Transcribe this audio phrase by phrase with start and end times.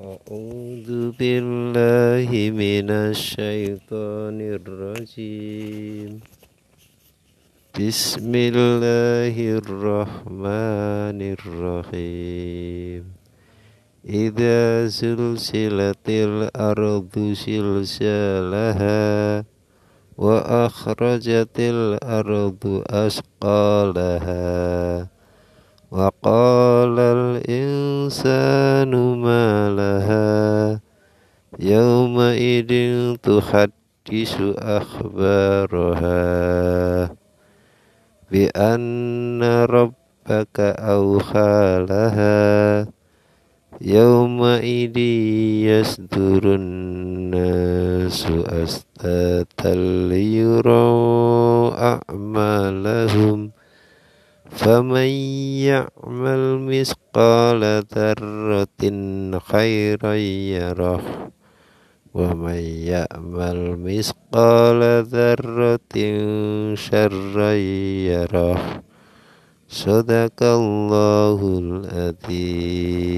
[0.00, 6.20] أعوذ بالله من الشيطان الرجيم.
[7.76, 13.04] بسم الله الرحمن الرحيم.
[14.08, 19.04] إذا زلزلت الأرض زلزالها
[20.16, 24.42] وأخرجت الأرض أثقالها
[25.91, 28.91] وقال الإنسان
[29.21, 30.79] ما لها
[31.59, 32.71] يومئذ
[33.15, 36.17] تحدث أخبارها
[38.31, 42.87] بأن ربك أوحى لها
[43.81, 44.97] يومئذ
[45.67, 49.73] يصدر الناس أشتاتا
[50.09, 53.51] ليروا أعمالهم
[54.50, 55.08] فمن
[55.66, 58.82] يعمل مثقال ذرة
[59.38, 61.02] خيرا يره
[62.14, 65.96] ومن يعمل مثقال ذرة
[66.74, 68.82] شرا يره
[69.68, 71.58] صدق الله
[72.28, 73.12] العظيم